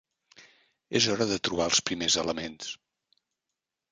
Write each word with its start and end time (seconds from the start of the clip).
És 0.99 1.07
hora 1.11 1.27
de 1.33 1.37
trobar 1.49 1.67
els 1.71 1.83
primers 1.91 2.17
elements. 2.23 2.73